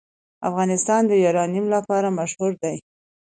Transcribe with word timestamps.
افغانستان 0.49 1.01
د 1.07 1.11
یورانیم 1.25 1.65
لپاره 1.75 2.15
مشهور 2.19 2.51
دی. 2.63 2.75